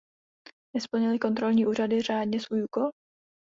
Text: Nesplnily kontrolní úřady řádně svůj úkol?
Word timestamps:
Nesplnily 0.75 1.19
kontrolní 1.19 1.65
úřady 1.67 2.01
řádně 2.01 2.39
svůj 2.39 2.63
úkol? 2.63 2.89